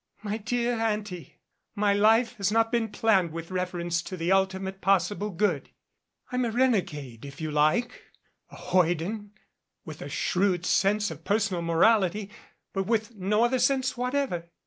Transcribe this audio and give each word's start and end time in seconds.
"My 0.23 0.37
dear 0.37 0.79
Auntie, 0.79 1.37
my 1.75 1.93
life 1.93 2.35
has 2.37 2.51
not 2.51 2.71
been 2.71 2.89
planned 2.89 3.31
with 3.31 3.51
reference 3.51 4.01
to 4.01 4.17
the 4.17 4.31
ultimate 4.31 4.81
possible 4.81 5.29
good. 5.29 5.69
I'm 6.31 6.43
a 6.43 6.49
renegade 6.49 7.23
if 7.23 7.39
you 7.39 7.51
like, 7.51 8.01
a 8.49 8.55
hoyden 8.55 9.33
with 9.85 10.01
a 10.01 10.09
shrewd 10.09 10.65
sense 10.65 11.11
of 11.11 11.23
personal 11.23 11.61
morality 11.61 12.31
but 12.73 12.87
with 12.87 13.13
no 13.15 13.43
other 13.43 13.59
sense 13.59 13.95
whatever. 13.95 14.45